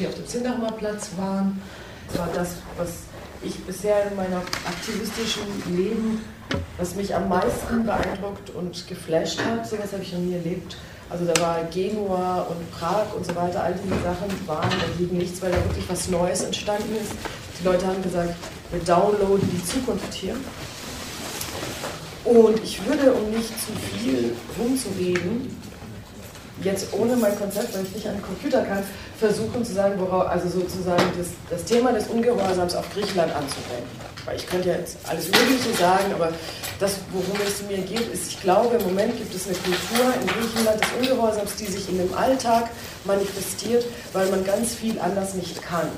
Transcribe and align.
die 0.00 0.06
auf 0.06 0.14
dem 0.14 0.26
Zindacher 0.26 0.72
Platz 0.72 1.10
waren. 1.16 1.60
War 2.16 2.28
das, 2.34 2.56
was 2.76 3.02
ich 3.42 3.58
bisher 3.64 4.10
in 4.10 4.16
meinem 4.16 4.40
aktivistischen 4.66 5.42
Leben, 5.76 6.24
was 6.78 6.96
mich 6.96 7.14
am 7.14 7.28
meisten 7.28 7.84
beeindruckt 7.84 8.50
und 8.50 8.86
geflasht 8.88 9.40
hat. 9.44 9.68
So 9.68 9.76
etwas 9.76 9.92
habe 9.92 10.02
ich 10.02 10.12
noch 10.12 10.20
nie 10.20 10.34
erlebt. 10.34 10.76
Also 11.08 11.24
da 11.24 11.40
war 11.40 11.62
Genua 11.64 12.42
und 12.42 12.70
Prag 12.72 13.14
und 13.16 13.26
so 13.26 13.34
weiter, 13.34 13.62
all 13.64 13.74
diese 13.74 14.00
Sachen 14.02 14.46
waren 14.46 14.70
dagegen 14.70 15.18
nichts, 15.18 15.42
weil 15.42 15.50
da 15.50 15.56
wirklich 15.64 15.88
was 15.88 16.08
Neues 16.08 16.42
entstanden 16.42 16.96
ist. 17.00 17.12
Die 17.60 17.64
Leute 17.64 17.86
haben 17.86 18.02
gesagt, 18.02 18.34
wir 18.70 18.80
downloaden 18.80 19.48
die 19.50 19.64
Zukunft 19.64 20.14
hier. 20.14 20.36
Und 22.24 22.62
ich 22.62 22.84
würde, 22.86 23.12
um 23.12 23.30
nicht 23.30 23.48
zu 23.48 23.72
viel 23.92 24.36
rumzureden, 24.58 25.56
jetzt 26.62 26.92
ohne 26.92 27.16
mein 27.16 27.38
Konzept, 27.38 27.74
weil 27.74 27.84
ich 27.84 27.94
nicht 27.94 28.06
an 28.06 28.14
den 28.14 28.22
Computer 28.22 28.62
kann, 28.62 28.82
versuchen 29.18 29.64
zu 29.64 29.72
sagen, 29.72 29.94
worauf, 29.98 30.28
also 30.28 30.48
sozusagen 30.48 31.02
das, 31.16 31.28
das 31.50 31.64
Thema 31.64 31.92
des 31.92 32.06
Ungehorsams 32.08 32.74
auf 32.74 32.84
Griechenland 32.92 33.32
anzuwenden. 33.34 34.10
Weil 34.24 34.36
ich 34.36 34.46
könnte 34.46 34.68
ja 34.68 34.74
jetzt 34.76 34.98
alles 35.08 35.26
Mögliche 35.26 35.74
sagen, 35.78 36.12
aber 36.14 36.30
das, 36.78 36.96
worum 37.12 37.38
es 37.46 37.62
mir 37.62 37.78
geht, 37.78 38.12
ist, 38.12 38.32
ich 38.32 38.40
glaube, 38.40 38.76
im 38.76 38.84
Moment 38.84 39.16
gibt 39.16 39.34
es 39.34 39.46
eine 39.46 39.56
Kultur 39.56 40.14
in 40.20 40.26
Griechenland 40.26 40.80
des 40.82 40.90
Ungehorsams, 40.98 41.56
die 41.56 41.66
sich 41.66 41.88
in 41.88 41.98
dem 41.98 42.14
Alltag 42.14 42.70
manifestiert, 43.04 43.84
weil 44.12 44.28
man 44.28 44.44
ganz 44.44 44.74
viel 44.74 44.98
anders 45.00 45.34
nicht 45.34 45.62
kann. 45.62 45.88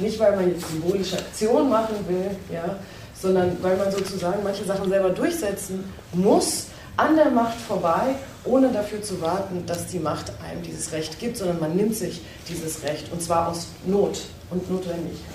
Nicht, 0.00 0.18
weil 0.18 0.36
man 0.36 0.48
jetzt 0.48 0.68
symbolische 0.68 1.18
Aktionen 1.18 1.68
machen 1.68 1.96
will, 2.08 2.30
ja, 2.52 2.76
sondern 3.20 3.56
weil 3.62 3.76
man 3.76 3.90
sozusagen 3.90 4.42
manche 4.42 4.64
Sachen 4.64 4.88
selber 4.88 5.10
durchsetzen 5.10 5.92
muss, 6.12 6.66
an 6.96 7.16
der 7.16 7.30
Macht 7.30 7.58
vorbei, 7.58 8.16
ohne 8.44 8.72
dafür 8.72 9.02
zu 9.02 9.20
warten, 9.20 9.64
dass 9.66 9.86
die 9.86 9.98
Macht 9.98 10.32
einem 10.42 10.62
dieses 10.62 10.92
Recht 10.92 11.18
gibt, 11.18 11.36
sondern 11.36 11.60
man 11.60 11.76
nimmt 11.76 11.94
sich 11.94 12.22
dieses 12.48 12.82
Recht 12.82 13.12
und 13.12 13.22
zwar 13.22 13.48
aus 13.48 13.68
Not 13.86 14.22
und 14.50 14.70
Notwendigkeit. 14.70 15.34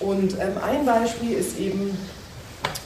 Und 0.00 0.34
ähm, 0.40 0.58
ein 0.64 0.84
Beispiel 0.84 1.34
ist 1.34 1.58
eben 1.58 1.96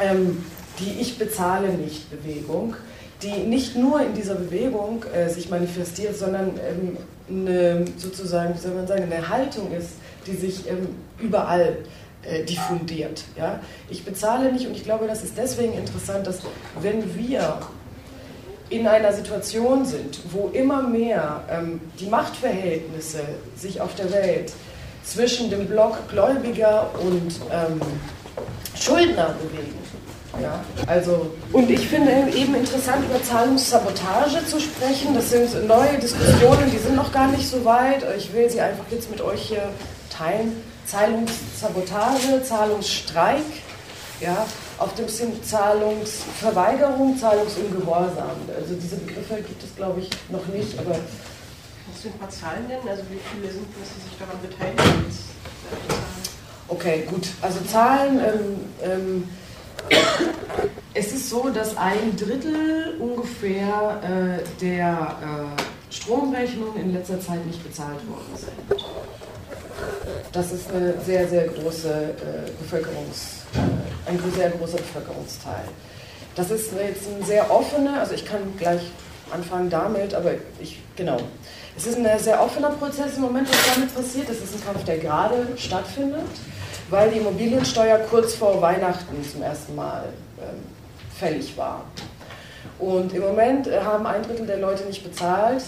ähm, 0.00 0.44
die 0.78 1.00
Ich 1.00 1.18
bezahle 1.18 1.68
nicht 1.72 2.10
Bewegung, 2.10 2.76
die 3.22 3.32
nicht 3.44 3.76
nur 3.76 4.02
in 4.02 4.14
dieser 4.14 4.34
Bewegung 4.34 5.04
äh, 5.04 5.30
sich 5.30 5.48
manifestiert, 5.48 6.16
sondern 6.16 6.50
ähm, 6.68 6.96
eine, 7.28 7.84
sozusagen, 7.96 8.54
wie 8.54 8.58
soll 8.58 8.74
man 8.74 8.86
sagen, 8.86 9.04
eine 9.04 9.28
Haltung 9.28 9.72
ist, 9.72 9.92
die 10.26 10.34
sich 10.34 10.68
ähm, 10.68 10.88
überall 11.18 11.78
äh, 12.22 12.44
diffundiert. 12.44 13.24
Ja? 13.36 13.60
Ich 13.88 14.04
bezahle 14.04 14.52
nicht 14.52 14.66
und 14.66 14.76
ich 14.76 14.84
glaube, 14.84 15.06
das 15.06 15.24
ist 15.24 15.38
deswegen 15.38 15.72
interessant, 15.72 16.26
dass 16.26 16.40
wenn 16.80 17.16
wir 17.16 17.60
in 18.68 18.86
einer 18.86 19.12
Situation 19.12 19.84
sind, 19.84 20.18
wo 20.32 20.48
immer 20.52 20.82
mehr 20.82 21.44
ähm, 21.50 21.80
die 22.00 22.06
Machtverhältnisse 22.06 23.20
sich 23.56 23.80
auf 23.80 23.94
der 23.94 24.12
Welt 24.12 24.52
zwischen 25.04 25.50
dem 25.50 25.66
Block 25.66 26.08
Gläubiger 26.08 26.90
und 27.00 27.40
ähm, 27.52 27.80
Schuldner 28.74 29.34
bewegen. 29.40 29.86
Ja, 30.42 30.62
also, 30.86 31.30
und 31.52 31.70
ich 31.70 31.88
finde 31.88 32.12
eben 32.34 32.54
interessant, 32.54 33.04
über 33.08 33.22
Zahlungssabotage 33.22 34.44
zu 34.44 34.60
sprechen. 34.60 35.14
Das 35.14 35.30
sind 35.30 35.66
neue 35.66 35.96
Diskussionen, 35.98 36.70
die 36.70 36.76
sind 36.76 36.94
noch 36.94 37.10
gar 37.10 37.28
nicht 37.28 37.48
so 37.48 37.64
weit. 37.64 38.04
Ich 38.18 38.34
will 38.34 38.50
sie 38.50 38.60
einfach 38.60 38.84
jetzt 38.90 39.10
mit 39.10 39.22
euch 39.22 39.40
hier 39.42 39.68
teilen. 40.10 40.62
Zahlungssabotage, 40.86 42.42
Zahlungsstreik, 42.44 43.42
ja, 44.20 44.46
auf 44.78 44.94
dem 44.94 45.08
Sinn 45.08 45.42
Zahlungsverweigerung, 45.42 47.18
Zahlungsungehorsam. 47.18 48.36
Also 48.54 48.74
diese 48.74 48.96
Begriffe 48.96 49.36
gibt 49.36 49.62
es, 49.62 49.74
glaube 49.74 50.00
ich, 50.00 50.10
noch 50.30 50.46
nicht, 50.46 50.78
aber 50.78 50.96
Kannst 51.86 52.04
du 52.04 52.08
ein 52.08 52.18
paar 52.18 52.30
Zahlen 52.30 52.66
nennen? 52.66 52.88
Also 52.88 53.02
wie 53.10 53.18
viele 53.32 53.52
sind 53.52 53.64
es, 53.82 53.88
die 53.94 54.08
sich 54.08 54.18
daran 54.18 54.36
beteiligen? 54.42 55.06
Okay, 56.68 57.06
gut. 57.08 57.28
Also 57.40 57.60
Zahlen. 57.64 58.18
Ähm, 58.18 58.58
ähm, 58.82 59.28
es 60.94 61.12
ist 61.12 61.30
so, 61.30 61.48
dass 61.48 61.76
ein 61.76 62.16
Drittel 62.16 62.96
ungefähr 62.98 64.00
äh, 64.02 64.60
der 64.60 65.16
äh, 65.22 65.94
Stromrechnungen 65.94 66.76
in 66.80 66.92
letzter 66.92 67.20
Zeit 67.20 67.46
nicht 67.46 67.62
bezahlt 67.62 68.00
worden 68.08 68.34
sind. 68.34 68.84
Das 70.32 70.52
ist 70.52 70.70
eine 70.70 71.00
sehr, 71.00 71.28
sehr 71.28 71.48
große 71.48 71.88
äh, 71.88 72.50
Bevölkerungs, 72.60 73.44
äh, 73.54 73.58
ein 74.06 74.32
sehr 74.34 74.50
großer 74.50 74.78
Bevölkerungsteil. 74.78 75.64
Das 76.34 76.50
ist 76.50 76.72
jetzt 76.72 77.08
ein 77.08 77.24
sehr 77.24 77.50
offener, 77.50 78.00
also 78.00 78.14
ich 78.14 78.24
kann 78.24 78.40
gleich 78.58 78.82
anfangen 79.30 79.70
damit, 79.70 80.14
aber 80.14 80.32
ich, 80.60 80.80
genau. 80.94 81.18
Es 81.76 81.86
ist 81.86 81.98
ein 81.98 82.18
sehr 82.18 82.42
offener 82.42 82.70
Prozess 82.70 83.16
im 83.16 83.22
Moment, 83.22 83.48
was 83.48 83.74
damit 83.74 83.94
passiert. 83.94 84.28
Es 84.30 84.42
ist 84.42 84.54
ein 84.54 84.64
Kampf, 84.64 84.84
der 84.84 84.98
gerade 84.98 85.46
stattfindet, 85.56 86.26
weil 86.88 87.10
die 87.10 87.18
Immobiliensteuer 87.18 87.98
kurz 88.10 88.34
vor 88.34 88.60
Weihnachten 88.62 89.16
zum 89.30 89.42
ersten 89.42 89.74
Mal 89.74 90.04
ähm, 90.38 90.62
fällig 91.18 91.56
war. 91.56 91.84
Und 92.78 93.12
im 93.14 93.22
Moment 93.22 93.66
äh, 93.66 93.80
haben 93.80 94.06
ein 94.06 94.22
Drittel 94.22 94.46
der 94.46 94.58
Leute 94.58 94.84
nicht 94.84 95.02
bezahlt. 95.02 95.62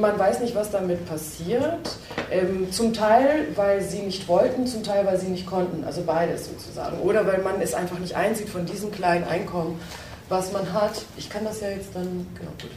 Man 0.00 0.18
weiß 0.18 0.40
nicht, 0.40 0.54
was 0.54 0.70
damit 0.70 1.06
passiert. 1.08 1.96
Ähm, 2.30 2.70
zum 2.72 2.92
Teil, 2.92 3.48
weil 3.54 3.82
sie 3.82 4.00
nicht 4.00 4.28
wollten, 4.28 4.66
zum 4.66 4.82
Teil, 4.82 5.06
weil 5.06 5.18
sie 5.18 5.28
nicht 5.28 5.46
konnten. 5.46 5.84
Also 5.84 6.02
beides 6.02 6.46
sozusagen. 6.46 7.00
Oder 7.00 7.26
weil 7.26 7.42
man 7.42 7.60
es 7.60 7.74
einfach 7.74 7.98
nicht 7.98 8.16
einsieht 8.16 8.48
von 8.48 8.66
diesem 8.66 8.90
kleinen 8.90 9.24
Einkommen, 9.24 9.80
was 10.28 10.52
man 10.52 10.72
hat. 10.72 11.02
Ich 11.16 11.30
kann 11.30 11.44
das 11.44 11.60
ja 11.60 11.68
jetzt 11.68 11.94
dann, 11.94 12.26
genau, 12.34 12.50
gut 12.60 12.70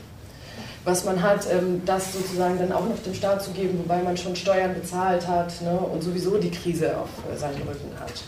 was 0.86 1.04
man 1.04 1.22
hat, 1.22 1.46
ähm, 1.52 1.82
das 1.86 2.14
sozusagen 2.14 2.58
dann 2.58 2.72
auch 2.72 2.88
noch 2.88 2.98
dem 3.04 3.14
Staat 3.14 3.44
zu 3.44 3.52
geben, 3.52 3.80
wobei 3.84 4.02
man 4.02 4.18
schon 4.18 4.36
Steuern 4.36 4.74
bezahlt 4.74 5.28
hat 5.28 5.62
ne, 5.62 5.78
und 5.78 6.04
sowieso 6.04 6.38
die 6.38 6.52
Krise 6.52 6.98
auf 6.98 7.10
äh, 7.32 7.38
seinem 7.38 7.62
Rücken 7.68 7.92
hat. 8.00 8.24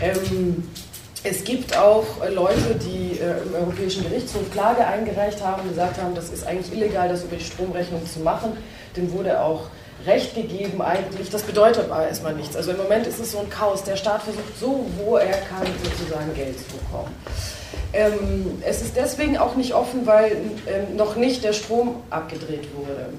Ähm, 0.00 0.64
es 1.24 1.44
gibt 1.44 1.76
auch 1.76 2.04
Leute, 2.34 2.74
die 2.74 3.01
äh, 3.22 3.42
im 3.46 3.54
Europäischen 3.54 4.02
Gerichtshof 4.02 4.50
Klage 4.50 4.86
eingereicht 4.86 5.42
haben, 5.42 5.68
gesagt 5.68 6.00
haben, 6.00 6.14
das 6.14 6.30
ist 6.30 6.46
eigentlich 6.46 6.72
illegal, 6.72 7.08
das 7.08 7.24
über 7.24 7.36
die 7.36 7.44
Stromrechnung 7.44 8.06
zu 8.06 8.20
machen. 8.20 8.56
Dem 8.96 9.12
wurde 9.12 9.40
auch 9.40 9.68
Recht 10.06 10.34
gegeben 10.34 10.82
eigentlich. 10.82 11.30
Das 11.30 11.42
bedeutet 11.42 11.90
aber 11.90 12.08
erstmal 12.08 12.34
nichts. 12.34 12.56
Also 12.56 12.72
im 12.72 12.78
Moment 12.78 13.06
ist 13.06 13.20
es 13.20 13.32
so 13.32 13.38
ein 13.38 13.48
Chaos. 13.48 13.84
Der 13.84 13.96
Staat 13.96 14.22
versucht 14.22 14.58
so, 14.58 14.86
wo 14.98 15.16
er 15.16 15.30
kann, 15.30 15.66
sozusagen 15.84 16.34
Geld 16.34 16.58
zu 16.58 16.64
bekommen. 16.76 17.14
Ähm, 17.92 18.62
es 18.66 18.82
ist 18.82 18.96
deswegen 18.96 19.38
auch 19.38 19.54
nicht 19.54 19.74
offen, 19.74 20.06
weil 20.06 20.32
ähm, 20.66 20.96
noch 20.96 21.16
nicht 21.16 21.44
der 21.44 21.52
Strom 21.52 21.96
abgedreht 22.10 22.68
wurde. 22.74 23.10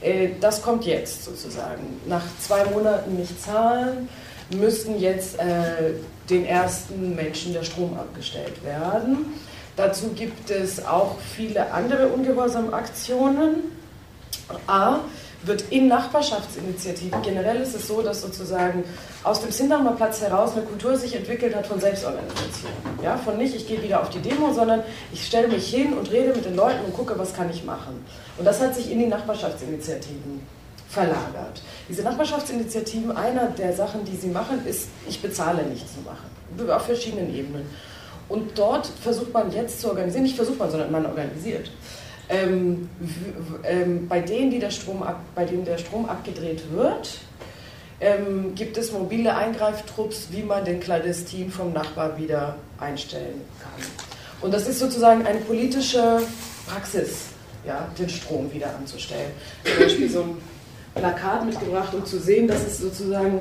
Äh, 0.00 0.30
das 0.40 0.62
kommt 0.62 0.86
jetzt 0.86 1.24
sozusagen. 1.24 2.00
Nach 2.06 2.22
zwei 2.40 2.64
Monaten 2.64 3.16
nicht 3.16 3.42
zahlen, 3.42 4.08
müssten 4.56 4.98
jetzt 4.98 5.38
äh, 5.38 5.94
den 6.28 6.46
ersten 6.46 7.14
Menschen 7.14 7.52
der 7.52 7.64
Strom 7.64 7.98
abgestellt 7.98 8.64
werden. 8.64 9.34
Dazu 9.80 10.08
gibt 10.08 10.50
es 10.50 10.84
auch 10.84 11.16
viele 11.34 11.72
andere 11.72 12.08
Ungehorsamaktionen. 12.08 13.62
A, 14.66 14.98
wird 15.42 15.64
in 15.70 15.88
Nachbarschaftsinitiativen, 15.88 17.22
generell 17.22 17.62
ist 17.62 17.74
es 17.74 17.88
so, 17.88 18.02
dass 18.02 18.20
sozusagen 18.20 18.84
aus 19.24 19.40
dem 19.40 19.50
Sindamer 19.50 19.92
Platz 19.92 20.20
heraus 20.20 20.52
eine 20.52 20.66
Kultur 20.66 20.98
sich 20.98 21.16
entwickelt 21.16 21.56
hat 21.56 21.66
von 21.66 21.80
Selbstorganisation. 21.80 22.72
Ja, 23.02 23.16
von 23.16 23.38
nicht, 23.38 23.54
ich 23.54 23.66
gehe 23.66 23.82
wieder 23.82 24.02
auf 24.02 24.10
die 24.10 24.18
Demo, 24.18 24.52
sondern 24.52 24.82
ich 25.14 25.24
stelle 25.24 25.48
mich 25.48 25.70
hin 25.70 25.94
und 25.94 26.10
rede 26.10 26.34
mit 26.34 26.44
den 26.44 26.56
Leuten 26.56 26.84
und 26.84 26.94
gucke, 26.94 27.18
was 27.18 27.32
kann 27.32 27.48
ich 27.48 27.64
machen. 27.64 28.04
Und 28.36 28.44
das 28.44 28.60
hat 28.60 28.74
sich 28.74 28.92
in 28.92 28.98
die 28.98 29.06
Nachbarschaftsinitiativen 29.06 30.46
verlagert. 30.90 31.62
Diese 31.88 32.02
Nachbarschaftsinitiativen, 32.02 33.16
einer 33.16 33.46
der 33.46 33.72
Sachen, 33.72 34.04
die 34.04 34.16
sie 34.16 34.28
machen, 34.28 34.66
ist, 34.66 34.88
ich 35.08 35.22
bezahle 35.22 35.62
nicht 35.62 35.86
zu 35.88 36.00
machen. 36.02 36.70
Auf 36.70 36.82
verschiedenen 36.82 37.34
Ebenen. 37.34 37.64
Und 38.30 38.56
dort 38.56 38.86
versucht 38.86 39.34
man 39.34 39.52
jetzt 39.52 39.80
zu 39.80 39.88
organisieren, 39.88 40.22
nicht 40.22 40.36
versucht 40.36 40.58
man, 40.58 40.70
sondern 40.70 40.90
man 40.90 41.04
organisiert 41.04 41.70
ähm, 42.30 42.88
ähm, 43.64 44.08
bei, 44.08 44.20
denen, 44.20 44.50
die 44.50 44.60
der 44.60 44.70
Strom 44.70 45.02
ab, 45.02 45.20
bei 45.34 45.44
denen 45.44 45.64
der 45.64 45.78
Strom 45.78 46.08
abgedreht 46.08 46.62
wird, 46.72 47.18
ähm, 48.00 48.54
gibt 48.54 48.78
es 48.78 48.92
mobile 48.92 49.36
Eingreiftrupps, 49.36 50.28
wie 50.30 50.42
man 50.42 50.64
den 50.64 50.80
Clandestin 50.80 51.50
vom 51.50 51.72
Nachbar 51.72 52.16
wieder 52.16 52.56
einstellen 52.78 53.42
kann. 53.60 53.86
Und 54.40 54.54
das 54.54 54.66
ist 54.68 54.78
sozusagen 54.78 55.26
eine 55.26 55.40
politische 55.40 56.22
Praxis, 56.66 57.26
ja, 57.66 57.88
den 57.98 58.08
Strom 58.08 58.50
wieder 58.52 58.74
anzustellen. 58.74 59.32
Zum 59.64 59.82
Beispiel 59.82 60.08
so 60.08 60.22
ein 60.22 60.36
Plakat 60.94 61.44
mitgebracht, 61.44 61.92
um 61.92 62.06
zu 62.06 62.18
sehen, 62.18 62.46
dass 62.48 62.64
es 62.64 62.78
sozusagen 62.78 63.40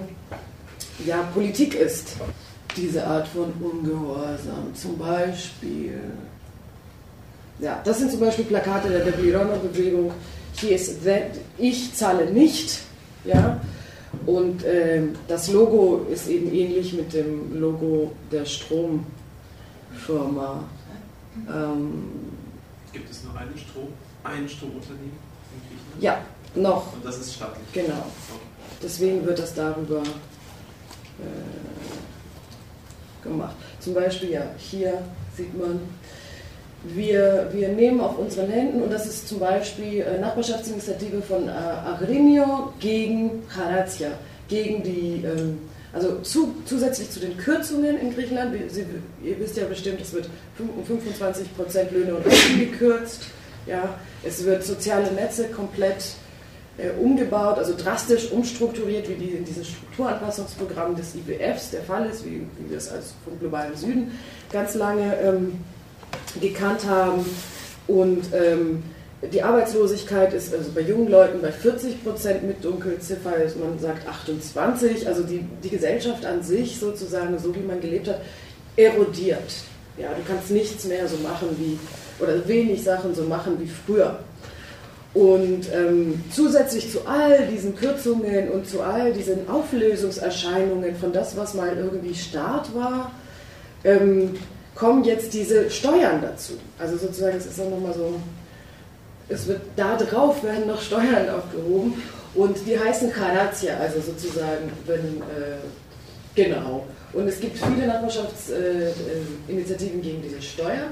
ja, 1.05 1.21
Politik 1.33 1.75
ist, 1.75 2.17
diese 2.75 3.05
Art 3.05 3.27
von 3.27 3.51
Ungehorsam. 3.59 4.73
Zum 4.73 4.97
Beispiel 4.97 5.99
ja, 7.59 7.81
das 7.83 7.99
sind 7.99 8.09
zum 8.11 8.21
Beispiel 8.21 8.45
Plakate 8.45 8.89
der 8.89 9.03
Deblirona-Bewegung. 9.03 10.11
Hier 10.53 10.75
ist 10.75 11.03
that, 11.03 11.31
ich 11.57 11.93
zahle 11.93 12.31
nicht. 12.31 12.79
Ja? 13.25 13.59
Und 14.25 14.63
äh, 14.63 15.03
das 15.27 15.51
Logo 15.51 16.07
ist 16.09 16.29
eben 16.29 16.53
ähnlich 16.53 16.93
mit 16.93 17.13
dem 17.13 17.59
Logo 17.59 18.13
der 18.31 18.45
Stromfirma. 18.45 19.03
Ähm, 21.53 22.03
Gibt 22.93 23.11
es 23.11 23.23
nur 23.23 23.35
eine 23.35 23.57
Strom, 23.57 23.89
ein 24.23 24.47
Stromunternehmen 24.47 25.11
in 25.11 25.61
Griechenland? 25.67 26.01
Ja, 26.01 26.21
noch. 26.55 26.93
Und 26.93 27.05
das 27.05 27.19
ist 27.19 27.35
staatlich? 27.35 27.65
Genau. 27.73 28.05
Deswegen 28.81 29.25
wird 29.25 29.37
das 29.37 29.53
darüber 29.53 30.01
äh, 30.01 31.25
gemacht. 33.23 33.55
Zum 33.79 33.93
Beispiel, 33.93 34.31
ja, 34.31 34.43
hier 34.57 35.01
sieht 35.35 35.57
man, 35.57 35.79
wir, 36.83 37.49
wir 37.51 37.69
nehmen 37.69 37.99
auf 37.99 38.17
unseren 38.17 38.49
Händen, 38.49 38.81
und 38.81 38.91
das 38.91 39.05
ist 39.05 39.27
zum 39.27 39.39
Beispiel 39.39 40.01
äh, 40.01 40.19
Nachbarschaftsinitiative 40.19 41.21
von 41.21 41.47
äh, 41.47 41.51
Agrimio 41.51 42.73
gegen 42.79 43.43
Charazia, 43.53 44.11
gegen 44.47 44.83
die, 44.83 45.23
ähm, 45.25 45.59
also 45.91 46.19
zu, 46.19 46.55
zusätzlich 46.65 47.09
zu 47.09 47.19
den 47.19 47.35
Kürzungen 47.37 47.99
in 47.99 48.13
Griechenland, 48.13 48.55
Sie, 48.69 48.85
ihr 49.23 49.39
wisst 49.39 49.57
ja 49.57 49.65
bestimmt, 49.65 49.99
es 50.01 50.13
wird 50.13 50.29
um 50.59 50.85
25 50.85 51.55
Prozent 51.55 51.91
Löhne 51.91 52.15
und 52.15 52.25
Rechte 52.25 52.57
gekürzt, 52.57 53.23
ja, 53.65 53.95
es 54.23 54.43
wird 54.45 54.63
soziale 54.63 55.11
Netze 55.11 55.45
komplett 55.49 56.13
umgebaut, 56.99 57.57
also 57.57 57.73
drastisch 57.75 58.31
umstrukturiert, 58.31 59.09
wie 59.09 59.15
die 59.15 59.31
in 59.31 59.45
diesem 59.45 59.63
Strukturanpassungsprogramm 59.63 60.95
des 60.95 61.15
IWFs 61.15 61.71
der 61.71 61.81
Fall 61.81 62.09
ist, 62.09 62.25
wie, 62.25 62.41
wie 62.57 62.69
wir 62.69 62.77
es 62.77 62.89
als 62.89 63.13
vom 63.23 63.39
globalen 63.39 63.75
Süden 63.75 64.11
ganz 64.51 64.75
lange 64.75 65.15
ähm, 65.21 65.59
gekannt 66.39 66.85
haben. 66.87 67.25
Und 67.87 68.25
ähm, 68.33 68.83
die 69.33 69.43
Arbeitslosigkeit 69.43 70.33
ist 70.33 70.53
also 70.53 70.71
bei 70.71 70.81
jungen 70.81 71.09
Leuten 71.09 71.41
bei 71.41 71.51
40 71.51 72.03
Prozent 72.03 72.43
mit 72.43 72.63
Dunkelziffer, 72.63 73.31
man 73.59 73.77
sagt 73.79 74.07
28. 74.07 75.07
Also 75.07 75.23
die, 75.23 75.43
die 75.63 75.69
Gesellschaft 75.69 76.25
an 76.25 76.41
sich 76.41 76.79
sozusagen, 76.79 77.37
so 77.37 77.53
wie 77.53 77.59
man 77.59 77.81
gelebt 77.81 78.07
hat, 78.07 78.21
erodiert. 78.77 79.51
Ja, 79.97 80.09
du 80.09 80.21
kannst 80.25 80.51
nichts 80.51 80.85
mehr 80.85 81.05
so 81.07 81.17
machen 81.17 81.49
wie, 81.57 81.77
oder 82.23 82.47
wenig 82.47 82.81
Sachen 82.81 83.13
so 83.13 83.23
machen 83.23 83.57
wie 83.59 83.67
früher. 83.67 84.19
Und 85.13 85.61
ähm, 85.73 86.23
zusätzlich 86.31 86.91
zu 86.91 87.07
all 87.07 87.47
diesen 87.47 87.75
Kürzungen 87.75 88.49
und 88.49 88.67
zu 88.67 88.81
all 88.81 89.11
diesen 89.11 89.49
Auflösungserscheinungen 89.49 90.95
von 90.95 91.11
das, 91.11 91.35
was 91.35 91.55
mal 91.55 91.75
irgendwie 91.75 92.13
Staat 92.13 92.73
war, 92.75 93.11
ähm, 93.83 94.35
kommen 94.75 95.03
jetzt 95.03 95.33
diese 95.33 95.71
Steuern 95.71 96.21
dazu. 96.21 96.53
Also 96.77 96.97
sozusagen, 96.97 97.37
es 97.37 97.47
ist 97.47 97.59
dann 97.59 97.71
nochmal 97.71 97.93
so, 97.93 98.13
es 99.27 99.47
wird 99.47 99.61
da 99.75 99.97
drauf 99.97 100.43
werden 100.43 100.67
noch 100.67 100.81
Steuern 100.81 101.29
aufgehoben 101.29 102.01
und 102.35 102.57
die 102.65 102.79
heißen 102.79 103.11
Karazia, 103.11 103.77
also 103.77 103.99
sozusagen, 104.01 104.71
wenn, 104.85 104.99
äh, 104.99 105.57
genau. 106.35 106.85
Und 107.13 107.27
es 107.27 107.39
gibt 107.39 107.57
viele 107.57 107.87
Nachbarschaftsinitiativen 107.87 109.99
äh, 109.99 110.03
gegen 110.03 110.21
diese 110.21 110.39
Steuer. 110.41 110.89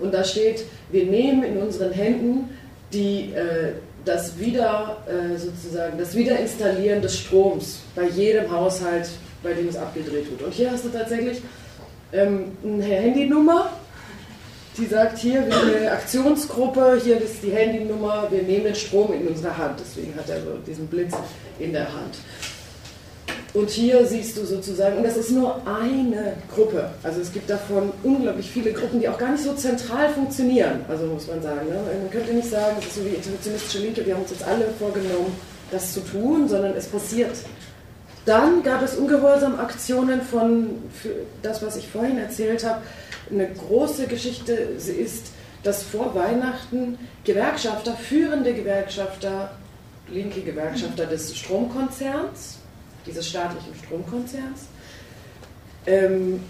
Und 0.00 0.14
da 0.14 0.24
steht, 0.24 0.64
wir 0.90 1.04
nehmen 1.04 1.44
in 1.44 1.58
unseren 1.58 1.92
Händen 1.92 2.48
die, 2.92 3.32
äh, 3.32 3.72
das 4.04 4.38
wieder 4.38 4.98
äh, 5.06 5.38
sozusagen 5.38 5.98
das 5.98 6.14
Wiederinstallieren 6.14 7.02
des 7.02 7.18
Stroms 7.18 7.80
bei 7.94 8.08
jedem 8.08 8.50
Haushalt, 8.50 9.08
bei 9.42 9.52
dem 9.52 9.68
es 9.68 9.76
abgedreht 9.76 10.30
wird. 10.30 10.42
Und 10.42 10.52
hier 10.52 10.70
hast 10.70 10.84
du 10.84 10.88
tatsächlich 10.88 11.42
ähm, 12.12 12.56
eine 12.64 12.84
Handynummer, 12.84 13.70
die 14.76 14.86
sagt, 14.86 15.18
hier, 15.18 15.46
wir 15.46 15.54
haben 15.54 15.74
eine 15.74 15.92
Aktionsgruppe, 15.92 17.00
hier 17.02 17.20
ist 17.20 17.42
die 17.42 17.50
Handynummer, 17.50 18.26
wir 18.30 18.42
nehmen 18.42 18.64
den 18.64 18.74
Strom 18.74 19.12
in 19.12 19.28
unsere 19.28 19.56
Hand. 19.56 19.78
Deswegen 19.80 20.14
hat 20.16 20.28
er 20.30 20.42
so 20.42 20.56
diesen 20.66 20.86
Blitz 20.86 21.14
in 21.58 21.72
der 21.72 21.92
Hand. 21.92 22.16
Und 23.54 23.68
hier 23.68 24.06
siehst 24.06 24.38
du 24.38 24.46
sozusagen, 24.46 24.96
und 24.96 25.04
das 25.04 25.18
ist 25.18 25.30
nur 25.30 25.60
eine 25.66 26.34
Gruppe. 26.54 26.90
Also 27.02 27.20
es 27.20 27.30
gibt 27.32 27.50
davon 27.50 27.92
unglaublich 28.02 28.50
viele 28.50 28.72
Gruppen, 28.72 28.98
die 29.00 29.08
auch 29.08 29.18
gar 29.18 29.32
nicht 29.32 29.44
so 29.44 29.52
zentral 29.52 30.08
funktionieren, 30.08 30.80
also 30.88 31.06
muss 31.06 31.26
man 31.26 31.42
sagen. 31.42 31.68
Ne? 31.68 31.74
Man 31.74 32.10
könnte 32.10 32.32
nicht 32.32 32.48
sagen, 32.48 32.76
es 32.80 32.86
ist 32.86 32.94
so 32.96 33.04
wie 33.04 33.10
interventionistische 33.10 33.78
Linke, 33.80 34.06
wir 34.06 34.14
haben 34.14 34.22
uns 34.22 34.30
jetzt 34.30 34.44
alle 34.44 34.68
vorgenommen, 34.78 35.36
das 35.70 35.92
zu 35.92 36.00
tun, 36.00 36.48
sondern 36.48 36.74
es 36.74 36.86
passiert. 36.86 37.36
Dann 38.24 38.62
gab 38.62 38.82
es 38.82 38.96
ungehorsam 38.96 39.60
Aktionen 39.60 40.22
von, 40.22 40.70
das, 41.42 41.62
was 41.62 41.76
ich 41.76 41.88
vorhin 41.88 42.18
erzählt 42.18 42.64
habe, 42.64 42.80
eine 43.30 43.48
große 43.48 44.06
Geschichte 44.06 44.52
ist, 44.52 45.32
dass 45.62 45.82
vor 45.82 46.14
Weihnachten 46.14 46.98
Gewerkschafter, 47.24 47.94
führende 47.94 48.54
Gewerkschafter, 48.54 49.50
linke 50.08 50.40
Gewerkschafter 50.40 51.06
des 51.06 51.36
Stromkonzerns, 51.36 52.58
dieses 53.06 53.28
staatlichen 53.28 53.74
Stromkonzerns, 53.84 54.60
ähm, 55.86 56.40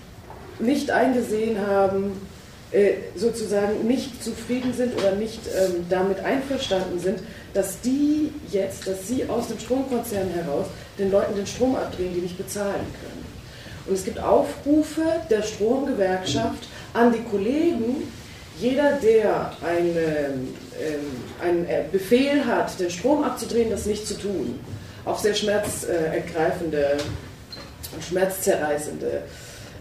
nicht 0.58 0.90
eingesehen 0.90 1.66
haben, 1.66 2.12
äh, 2.70 2.94
sozusagen 3.16 3.86
nicht 3.86 4.22
zufrieden 4.22 4.72
sind 4.72 4.96
oder 4.96 5.14
nicht 5.14 5.40
ähm, 5.46 5.86
damit 5.90 6.20
einverstanden 6.20 6.98
sind, 7.00 7.20
dass 7.54 7.80
die 7.80 8.32
jetzt, 8.50 8.86
dass 8.86 9.08
sie 9.08 9.28
aus 9.28 9.48
dem 9.48 9.58
Stromkonzern 9.58 10.28
heraus 10.28 10.66
den 10.98 11.10
Leuten 11.10 11.36
den 11.36 11.46
Strom 11.46 11.76
abdrehen, 11.76 12.14
die 12.14 12.20
nicht 12.20 12.38
bezahlen 12.38 12.72
können. 12.74 13.26
Und 13.86 13.94
es 13.94 14.04
gibt 14.04 14.20
Aufrufe 14.20 15.02
der 15.28 15.42
Stromgewerkschaft 15.42 16.68
an 16.94 17.12
die 17.12 17.22
Kollegen, 17.22 18.08
jeder, 18.60 18.92
der 18.92 19.52
eine, 19.66 20.34
ähm, 20.80 21.06
einen 21.42 21.66
Befehl 21.90 22.46
hat, 22.46 22.78
den 22.78 22.90
Strom 22.90 23.24
abzudrehen, 23.24 23.70
das 23.70 23.86
nicht 23.86 24.06
zu 24.06 24.14
tun 24.14 24.60
auch 25.04 25.18
sehr 25.18 25.34
schmerzergreifende 25.34 26.98
und 27.94 28.04
schmerzzerreißende. 28.04 29.22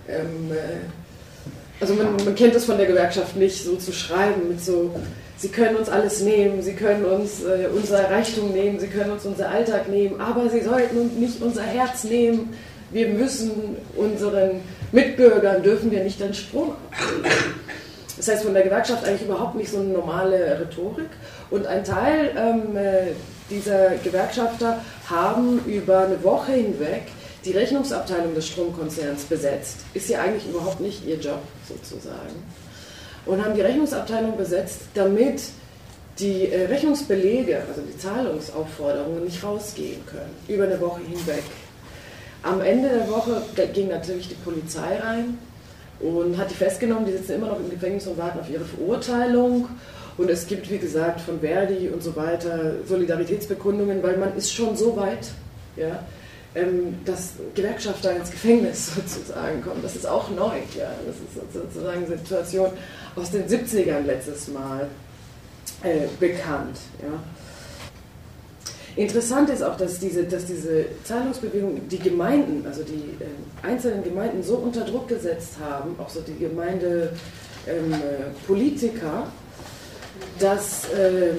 Ähm, 0.07 0.51
äh, 0.51 1.81
also 1.81 1.95
man, 1.95 2.15
man, 2.23 2.35
kennt 2.35 2.56
es 2.56 2.65
von 2.65 2.77
der 2.77 2.85
Gewerkschaft 2.85 3.35
nicht, 3.35 3.63
so 3.63 3.75
zu 3.75 3.91
schreiben 3.91 4.50
mit 4.50 4.62
so, 4.62 4.94
sie 5.38 5.50
können 5.50 5.75
uns 5.75 5.89
alles 5.89 6.21
nehmen, 6.21 6.62
sie 6.62 6.73
können 6.73 7.06
uns 7.06 7.44
äh, 7.44 7.68
unser 7.73 8.09
Reichtum 8.09 8.51
nehmen, 8.51 8.79
sie 8.79 8.88
können 8.88 9.12
uns 9.12 9.25
unser 9.25 9.50
Alltag 9.50 9.89
nehmen, 9.89 10.21
aber 10.21 10.50
sie 10.50 10.62
sollten 10.62 11.19
nicht 11.19 11.41
unser 11.41 11.63
Herz 11.63 12.03
nehmen. 12.03 12.53
Wir 12.91 13.07
müssen 13.07 13.77
unseren 13.95 14.59
Mitbürgern, 14.91 15.63
dürfen 15.63 15.91
wir 15.91 16.03
nicht 16.03 16.19
den 16.19 16.33
Strom 16.33 16.71
abgeben. 16.71 17.61
Das 18.21 18.27
heißt, 18.27 18.44
von 18.44 18.53
der 18.53 18.62
Gewerkschaft 18.62 19.03
eigentlich 19.03 19.23
überhaupt 19.23 19.56
nicht 19.56 19.71
so 19.71 19.79
eine 19.79 19.88
normale 19.88 20.59
Rhetorik. 20.59 21.09
Und 21.50 21.65
ein 21.65 21.83
Teil 21.83 22.29
ähm, 22.38 22.77
äh, 22.77 23.13
dieser 23.50 23.95
Gewerkschafter 23.95 24.79
haben 25.09 25.59
über 25.65 26.01
eine 26.01 26.23
Woche 26.23 26.51
hinweg 26.51 27.07
die 27.44 27.51
Rechnungsabteilung 27.51 28.35
des 28.35 28.47
Stromkonzerns 28.50 29.23
besetzt. 29.23 29.77
Ist 29.95 30.07
ja 30.07 30.21
eigentlich 30.21 30.47
überhaupt 30.47 30.81
nicht 30.81 31.03
ihr 31.03 31.15
Job 31.15 31.39
sozusagen. 31.68 32.44
Und 33.25 33.44
haben 33.44 33.56
die 33.56 33.62
Rechnungsabteilung 33.62 34.38
besetzt, 34.38 34.81
damit 34.94 35.41
die 36.19 36.51
äh, 36.51 36.68
Rechnungsbelege, 36.68 37.63
also 37.68 37.81
die 37.81 37.97
Zahlungsaufforderungen 37.97 39.23
nicht 39.23 39.44
rausgehen 39.44 40.06
können, 40.06 40.35
über 40.47 40.65
eine 40.65 40.79
Woche 40.79 41.01
hinweg. 41.01 41.41
Am 42.44 42.62
Ende 42.62 42.88
der 42.88 43.09
Woche 43.09 43.42
ging 43.73 43.87
natürlich 43.87 44.30
die 44.30 44.35
Polizei 44.35 44.99
rein 44.99 45.40
und 46.02 46.38
hat 46.38 46.50
die 46.50 46.56
festgenommen, 46.56 47.06
die 47.06 47.14
sitzen 47.14 47.34
immer 47.34 47.48
noch 47.48 47.60
im 47.60 47.70
Gefängnis 47.70 48.08
und 48.08 48.18
warten 48.18 48.40
auf 48.40 48.50
ihre 48.50 48.66
Verurteilung. 48.66 49.68
Und 50.18 50.30
es 50.30 50.46
gibt, 50.46 50.70
wie 50.70 50.78
gesagt, 50.78 51.22
von 51.22 51.40
Verdi 51.40 51.90
und 51.90 52.04
so 52.04 52.16
weiter 52.16 52.74
Solidaritätsbekundungen, 52.86 54.04
weil 54.04 54.18
man 54.18 54.36
ist 54.36 54.54
schon 54.54 54.76
so 54.76 54.96
weit, 54.98 55.31
ja, 55.76 56.04
ähm, 56.54 56.98
dass 57.06 57.34
Gewerkschafter 57.56 58.16
ins 58.16 58.30
Gefängnis 58.30 58.92
sozusagen 58.96 59.62
kommen. 59.62 59.81
Das 59.81 59.96
ist 59.96 60.06
auch 60.06 60.30
neu. 60.30 60.58
Ja. 60.78 60.92
Das 61.06 61.16
ist 61.16 61.54
sozusagen 61.54 62.06
eine 62.06 62.18
Situation 62.18 62.72
aus 63.16 63.31
den 63.31 63.48
70ern 63.48 64.02
letztes 64.06 64.50
Mal 64.50 64.88
äh, 65.84 66.08
bekannt. 66.20 66.78
Ja. 67.02 67.20
Interessant 68.95 69.50
ist 69.50 69.64
auch, 69.64 69.78
dass 69.78 70.00
diese, 70.00 70.24
dass 70.24 70.45
diese 70.45 70.86
Zahlungsbewegung 71.04 71.88
die 71.88 72.00
Gemeinden, 72.00 72.66
also 72.66 72.83
die 72.83 73.24
äh, 73.24 73.66
einzelnen 73.66 74.04
Gemeinden 74.04 74.44
so 74.44 74.56
unter 74.56 74.83
Druck 74.83 75.07
gesetzt 75.07 75.54
haben, 75.64 75.95
auch 75.98 76.10
so 76.10 76.19
die 76.21 76.38
Gemeindepolitiker, 76.38 77.18
ähm, 77.68 77.95
Politiker, 78.48 79.28
dass 80.40 80.86
äh, 80.90 81.36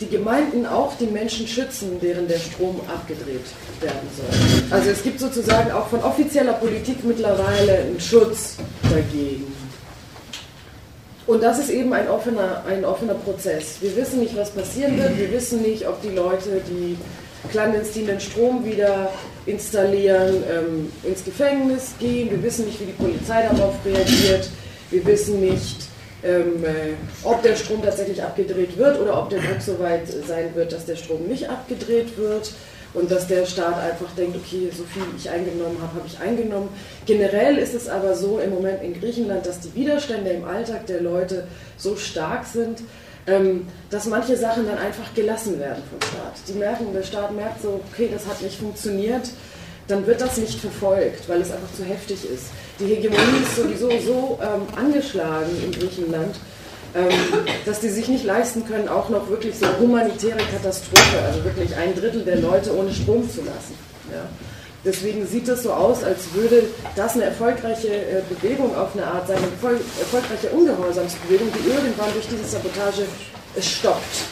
die 0.00 0.08
Gemeinden 0.08 0.66
auch 0.66 0.96
die 0.96 1.06
Menschen 1.06 1.46
schützen, 1.46 2.00
deren 2.00 2.28
der 2.28 2.38
Strom 2.38 2.80
abgedreht 2.88 3.46
werden 3.80 4.08
soll. 4.16 4.62
Also 4.70 4.90
es 4.90 5.02
gibt 5.02 5.18
sozusagen 5.18 5.70
auch 5.72 5.88
von 5.88 6.00
offizieller 6.02 6.54
Politik 6.54 7.04
mittlerweile 7.04 7.78
einen 7.78 8.00
Schutz 8.00 8.56
dagegen. 8.82 9.52
Und 11.28 11.42
das 11.42 11.58
ist 11.58 11.68
eben 11.68 11.92
ein 11.92 12.08
offener, 12.08 12.64
ein 12.66 12.86
offener 12.86 13.12
Prozess. 13.12 13.76
Wir 13.82 13.94
wissen 13.96 14.20
nicht, 14.20 14.34
was 14.34 14.50
passieren 14.50 14.96
wird. 14.96 15.18
Wir 15.18 15.30
wissen 15.30 15.60
nicht, 15.60 15.86
ob 15.86 16.00
die 16.00 16.08
Leute, 16.08 16.62
die 16.66 16.96
clandestinen 17.50 18.18
Strom 18.18 18.64
wieder 18.64 19.12
installieren, 19.44 20.42
ähm, 20.50 20.92
ins 21.02 21.22
Gefängnis 21.22 21.92
gehen. 22.00 22.30
Wir 22.30 22.42
wissen 22.42 22.64
nicht, 22.64 22.80
wie 22.80 22.86
die 22.86 22.92
Polizei 22.92 23.42
darauf 23.42 23.74
reagiert. 23.84 24.48
Wir 24.90 25.04
wissen 25.04 25.40
nicht, 25.40 25.88
ähm, 26.24 26.64
äh, 26.64 26.94
ob 27.22 27.42
der 27.42 27.56
Strom 27.56 27.82
tatsächlich 27.82 28.22
abgedreht 28.22 28.78
wird 28.78 28.98
oder 28.98 29.20
ob 29.20 29.28
der 29.28 29.40
Druck 29.40 29.60
so 29.60 29.78
weit 29.80 30.08
sein 30.26 30.54
wird, 30.54 30.72
dass 30.72 30.86
der 30.86 30.96
Strom 30.96 31.26
nicht 31.28 31.50
abgedreht 31.50 32.16
wird 32.16 32.52
und 32.98 33.10
dass 33.10 33.26
der 33.28 33.46
Staat 33.46 33.78
einfach 33.80 34.10
denkt, 34.16 34.36
okay, 34.36 34.70
so 34.76 34.84
viel 34.84 35.02
ich 35.16 35.30
eingenommen 35.30 35.76
habe, 35.80 35.94
habe 35.94 36.06
ich 36.06 36.18
eingenommen. 36.18 36.68
Generell 37.06 37.56
ist 37.58 37.74
es 37.74 37.88
aber 37.88 38.14
so 38.14 38.38
im 38.38 38.50
Moment 38.50 38.82
in 38.82 38.98
Griechenland, 38.98 39.46
dass 39.46 39.60
die 39.60 39.74
Widerstände 39.74 40.30
im 40.30 40.44
Alltag 40.44 40.86
der 40.86 41.00
Leute 41.00 41.46
so 41.76 41.96
stark 41.96 42.44
sind, 42.46 42.80
ähm, 43.26 43.66
dass 43.90 44.06
manche 44.06 44.36
Sachen 44.36 44.66
dann 44.66 44.78
einfach 44.78 45.14
gelassen 45.14 45.60
werden 45.60 45.82
vom 45.90 46.00
Staat. 46.08 46.34
Die 46.48 46.54
merken, 46.54 46.86
der 46.92 47.02
Staat 47.02 47.32
merkt 47.34 47.62
so, 47.62 47.80
okay, 47.92 48.08
das 48.12 48.26
hat 48.26 48.42
nicht 48.42 48.58
funktioniert, 48.58 49.30
dann 49.86 50.06
wird 50.06 50.20
das 50.20 50.36
nicht 50.36 50.60
verfolgt, 50.60 51.28
weil 51.28 51.40
es 51.40 51.50
einfach 51.50 51.72
zu 51.74 51.84
heftig 51.84 52.18
ist. 52.24 52.46
Die 52.78 52.86
Hegemonie 52.86 53.42
ist 53.42 53.56
sowieso 53.56 53.90
so 54.00 54.38
ähm, 54.42 54.62
angeschlagen 54.76 55.50
in 55.64 55.72
Griechenland, 55.72 56.36
dass 57.64 57.80
die 57.80 57.88
sich 57.88 58.08
nicht 58.08 58.24
leisten 58.24 58.66
können, 58.66 58.88
auch 58.88 59.08
noch 59.08 59.28
wirklich 59.28 59.56
so 59.56 59.66
humanitäre 59.78 60.38
Katastrophe, 60.52 61.18
also 61.26 61.44
wirklich 61.44 61.74
ein 61.76 61.94
Drittel 61.94 62.24
der 62.24 62.36
Leute 62.36 62.74
ohne 62.76 62.92
Strom 62.92 63.28
zu 63.30 63.40
lassen. 63.40 63.74
Ja. 64.10 64.28
Deswegen 64.84 65.26
sieht 65.26 65.48
es 65.48 65.64
so 65.64 65.72
aus, 65.72 66.04
als 66.04 66.32
würde 66.34 66.62
das 66.94 67.14
eine 67.14 67.24
erfolgreiche 67.24 67.88
äh, 67.88 68.22
Bewegung 68.28 68.74
auf 68.76 68.94
eine 68.94 69.06
Art 69.06 69.26
sein, 69.26 69.36
eine 69.36 69.48
erfolgreiche 69.98 70.48
Ungehorsamsbewegung, 70.50 71.48
die 71.52 71.68
irgendwann 71.68 72.12
durch 72.12 72.26
diese 72.28 72.44
Sabotage 72.44 73.02
es 73.56 73.66
stoppt, 73.66 74.24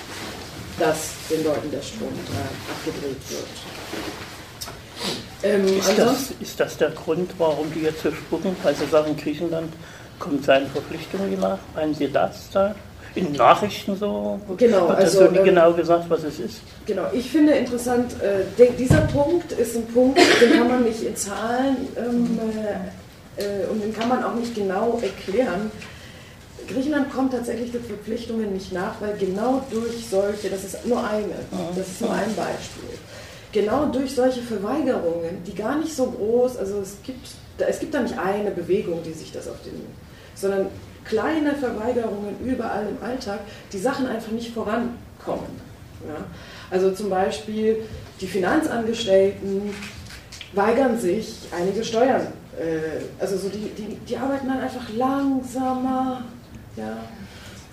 dass 0.79 1.11
den 1.29 1.45
Leuten 1.45 1.71
der 1.71 1.83
Strom 1.83 2.09
äh, 2.09 2.71
abgedreht 2.73 3.21
wird. 3.29 3.47
Ähm, 5.43 5.79
ist, 5.79 5.99
das, 5.99 6.33
ist, 6.41 6.61
das, 6.61 6.77
der 6.77 6.91
Grund, 6.91 7.31
warum 7.39 7.73
die 7.73 7.81
jetzt 7.81 8.03
so 8.03 8.11
spucken? 8.13 8.57
Weil 8.63 8.75
sie 8.75 8.87
sagen, 8.87 9.17
Griechenland 9.17 9.73
kommt 10.19 10.45
seinen 10.45 10.67
Verpflichtungen 10.69 11.39
nach? 11.41 11.59
Meinen 11.75 11.95
Sie 11.95 12.11
das 12.11 12.51
da? 12.53 12.75
in 13.17 13.33
Nachrichten 13.33 13.97
so? 13.97 14.39
Genau, 14.57 14.89
Hat 14.91 14.99
also, 14.99 15.21
so 15.21 15.31
nie 15.31 15.39
ähm, 15.39 15.45
genau 15.45 15.73
gesagt, 15.73 16.09
was 16.09 16.23
es 16.25 16.39
ist? 16.39 16.61
Genau, 16.85 17.07
ich 17.13 17.31
finde 17.31 17.53
interessant, 17.55 18.15
äh, 18.23 18.67
dieser 18.79 19.01
Punkt 19.03 19.53
ist 19.53 19.77
ein 19.77 19.87
Punkt, 19.87 20.19
den 20.41 20.53
kann 20.53 20.69
man 20.69 20.85
nicht 20.85 21.03
in 21.03 21.17
Zahlen 21.17 21.77
ähm, 21.97 22.39
äh, 23.39 23.43
äh, 23.43 23.67
und 23.71 23.83
den 23.83 23.95
kann 23.95 24.09
man 24.09 24.23
auch 24.23 24.35
nicht 24.35 24.55
genau 24.55 25.01
erklären. 25.03 25.71
Griechenland 26.69 27.13
kommt 27.13 27.33
tatsächlich 27.33 27.73
den 27.73 27.85
Verpflichtungen 27.85 28.53
nicht 28.53 28.73
nach, 28.73 29.01
weil 29.01 29.17
genau 29.19 29.65
durch 29.71 30.09
solche, 30.11 30.51
das 30.51 30.65
ist 30.65 30.85
nur 30.87 30.99
eine, 30.99 31.35
das 31.77 31.87
ist 31.87 32.01
nur 32.01 32.11
ein 32.13 32.35
Beispiel, 32.35 32.99
genau 33.53 33.87
durch 33.87 34.15
solche 34.15 34.43
Verweigerungen, 34.43 35.45
die 35.47 35.55
gar 35.55 35.79
nicht 35.79 35.95
so 35.95 36.11
groß, 36.11 36.57
also 36.57 36.81
es 36.81 36.97
gibt, 37.05 37.29
es 37.59 37.79
gibt 37.79 37.95
da 37.95 38.01
nicht 38.01 38.19
eine 38.19 38.51
Bewegung, 38.51 39.01
die 39.05 39.13
sich 39.13 39.31
das 39.31 39.47
auf 39.47 39.63
den, 39.65 39.87
sondern 40.37 40.67
kleine 41.05 41.55
Verweigerungen 41.55 42.37
überall 42.45 42.87
im 42.89 43.05
Alltag, 43.05 43.41
die 43.73 43.79
Sachen 43.79 44.07
einfach 44.07 44.33
nicht 44.33 44.53
vorankommen. 44.53 45.67
Ja? 46.07 46.25
Also 46.71 46.93
zum 46.93 47.11
Beispiel 47.11 47.83
die 48.21 48.27
Finanzangestellten 48.27 49.75
weigern 50.53 50.99
sich, 50.99 51.35
einige 51.57 51.85
Steuern, 51.85 52.29
äh, 52.59 53.03
also 53.21 53.37
so 53.37 53.49
die, 53.49 53.71
die, 53.77 53.97
die 53.97 54.17
arbeiten 54.17 54.49
dann 54.49 54.61
einfach 54.61 54.89
langsamer 54.95 56.23
ja? 56.77 56.97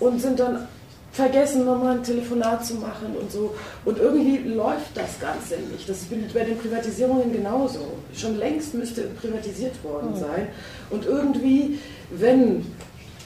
und 0.00 0.20
sind 0.20 0.40
dann 0.40 0.68
vergessen, 1.14 1.64
nochmal 1.64 1.98
ein 1.98 2.02
Telefonat 2.02 2.66
zu 2.66 2.74
machen 2.74 3.16
und 3.18 3.30
so. 3.30 3.54
Und 3.84 3.98
irgendwie 3.98 4.38
läuft 4.48 4.96
das 4.96 5.20
Ganze 5.20 5.54
nicht. 5.72 5.88
Das 5.88 5.98
ist 5.98 6.34
bei 6.34 6.42
den 6.42 6.58
Privatisierungen 6.58 7.32
genauso. 7.32 7.92
Schon 8.12 8.36
längst 8.36 8.74
müsste 8.74 9.02
privatisiert 9.02 9.82
worden 9.84 10.12
hm. 10.12 10.20
sein. 10.20 10.48
Und 10.90 11.06
irgendwie, 11.06 11.78
wenn 12.18 12.64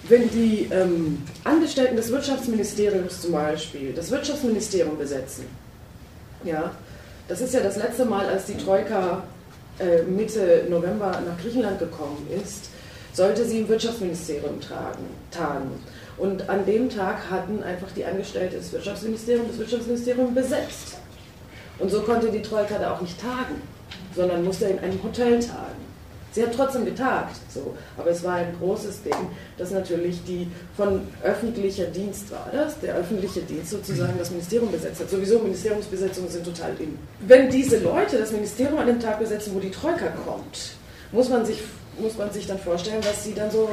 wenn 0.09 0.31
die 0.31 0.69
ähm, 0.71 1.23
Angestellten 1.45 1.97
des 1.97 2.11
Wirtschaftsministeriums 2.11 3.21
zum 3.21 3.33
Beispiel 3.33 3.93
das 3.93 4.11
Wirtschaftsministerium 4.11 4.97
besetzen, 4.97 5.45
ja, 6.45 6.71
das 7.27 7.41
ist 7.41 7.53
ja 7.53 7.61
das 7.61 7.77
letzte 7.77 8.05
Mal, 8.05 8.27
als 8.27 8.47
die 8.47 8.57
Troika 8.57 9.23
äh, 9.79 10.03
Mitte 10.03 10.65
November 10.71 11.21
nach 11.27 11.39
Griechenland 11.43 11.79
gekommen 11.79 12.27
ist, 12.43 12.71
sollte 13.13 13.45
sie 13.45 13.61
im 13.61 13.69
Wirtschaftsministerium 13.69 14.61
tragen, 14.61 15.05
tagen. 15.31 15.73
Und 16.17 16.49
an 16.49 16.65
dem 16.65 16.89
Tag 16.89 17.31
hatten 17.31 17.63
einfach 17.63 17.89
die 17.95 18.05
Angestellten 18.05 18.57
des 18.57 18.73
Wirtschaftsministeriums 18.73 19.49
das 19.51 19.59
Wirtschaftsministerium 19.59 20.35
besetzt. 20.35 20.97
Und 21.79 21.91
so 21.91 22.03
konnte 22.03 22.31
die 22.31 22.43
Troika 22.43 22.79
da 22.79 22.95
auch 22.95 23.01
nicht 23.01 23.21
tagen, 23.21 23.61
sondern 24.17 24.45
musste 24.45 24.67
in 24.67 24.79
einem 24.79 25.03
Hotel 25.03 25.39
tagen. 25.39 25.78
Sie 26.33 26.43
hat 26.43 26.55
trotzdem 26.55 26.85
getagt, 26.85 27.37
so. 27.53 27.75
aber 27.97 28.11
es 28.11 28.23
war 28.23 28.35
ein 28.35 28.55
großes 28.59 29.03
Ding, 29.03 29.15
dass 29.57 29.71
natürlich 29.71 30.23
die 30.25 30.47
von 30.77 31.01
öffentlicher 31.23 31.87
Dienst 31.87 32.31
war 32.31 32.49
das, 32.53 32.79
der 32.81 32.95
öffentliche 32.97 33.41
Dienst 33.41 33.71
sozusagen 33.71 34.15
das 34.19 34.31
Ministerium 34.31 34.71
besetzt 34.71 35.01
hat. 35.01 35.11
Sowieso 35.11 35.39
Ministeriumsbesetzungen 35.39 36.31
sind 36.31 36.45
total 36.45 36.73
in. 36.79 36.99
Wenn 37.21 37.51
diese 37.51 37.79
Leute 37.79 38.19
das 38.19 38.33
Ministerium 38.33 38.79
an 38.79 38.87
dem 38.87 39.01
Tag 39.01 39.19
besetzen, 39.19 39.55
wo 39.55 39.61
die 39.61 39.71
Troika 39.71 40.09
kommt, 40.25 40.73
muss 41.13 41.29
man 41.29 41.47
sich, 41.47 41.63
muss 41.99 42.17
man 42.19 42.31
sich 42.31 42.47
dann 42.47 42.59
vorstellen, 42.59 43.03
was 43.03 43.25
sie 43.25 43.35
dann 43.35 43.51
so 43.51 43.71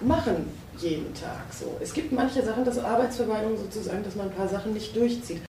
machen 0.00 0.46
jeden 0.78 1.12
Tag. 1.14 1.44
So. 1.52 1.76
Es 1.80 1.92
gibt 1.92 2.12
manche 2.12 2.42
Sachen, 2.42 2.64
das 2.64 2.78
Arbeitsverweigerung 2.78 3.56
sozusagen, 3.56 4.02
dass 4.02 4.16
man 4.16 4.26
ein 4.26 4.34
paar 4.34 4.48
Sachen 4.48 4.72
nicht 4.72 4.94
durchzieht. 4.96 5.42